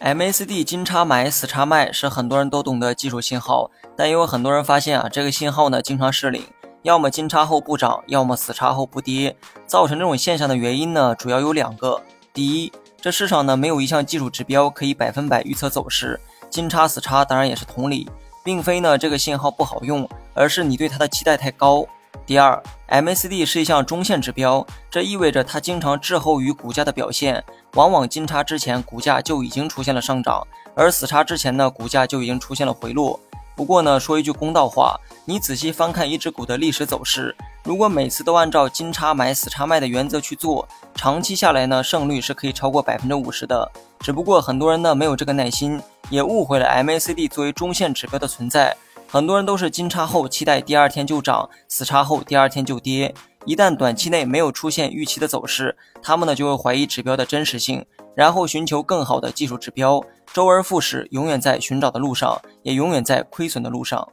[0.00, 6.40] MACD 金叉买死叉卖是很多人都懂的技术信号，但也有很多人发现啊，这个信号呢经常失灵，
[6.82, 9.36] 要么金叉后不涨，要么死叉后不跌。
[9.66, 12.00] 造成这种现象的原因呢，主要有两个。
[12.32, 16.18] 第一，这市场呢没有一项技术指标可以百分百预测走势，
[16.48, 18.08] 金叉死叉当然也是同理，
[18.44, 21.84] 并非呢这个信号不好用，而是你对它的期待太高。
[22.28, 27.42] 第二，MACD 是一项中线指标，这意味着它经常滞后于股价的表现。
[27.72, 33.18] 往往金叉之前股价就已经出现了上涨，而死叉之前呢，股价就已经出现了回落。
[33.56, 43.72] 不过呢，说一句公道话，你仔细翻看一只股的历史走势，如果每次都按照金叉买死叉卖的原则去做，长期下来呢，胜率是可以超过百分之五十的。
[44.00, 48.76] 只不过很多人呢没有这个耐心，也误会了 MACD 作为中线指标的存在。
[49.10, 53.14] 很多人都是金叉后期待第二天就涨，死叉后第二天就跌。
[53.46, 64.06] 一旦短期内没有出现预期的走势，他们呢就会怀疑指标的真实性，然后寻求更好的技术指标，周而复始，永远在寻找的路上，也永远在亏损的路上。